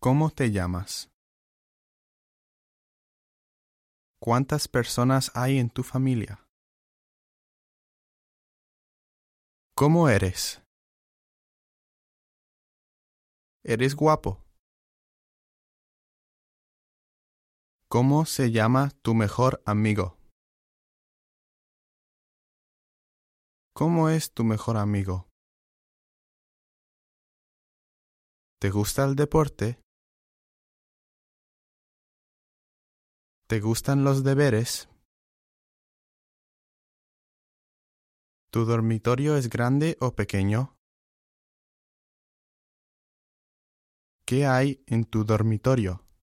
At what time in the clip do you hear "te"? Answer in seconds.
0.30-0.52, 28.60-28.70, 33.48-33.60